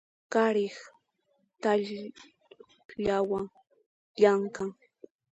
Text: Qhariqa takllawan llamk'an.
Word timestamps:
Qhariqa 0.31 0.85
takllawan 1.61 3.45
llamk'an. 4.19 4.71